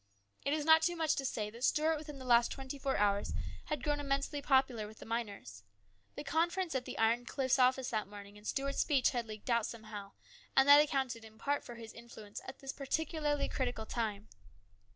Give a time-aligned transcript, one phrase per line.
[0.43, 3.35] It is not too much to say that Stuart within the last twenty four hours
[3.65, 5.61] had grown immensely popular with the miners.
[6.15, 9.67] The conference at the Iron Cliffs office that morning and Stuart's speech had leaked out
[9.67, 10.13] somehow,
[10.57, 14.27] and that accounted in part for his influence at this particularly critical time.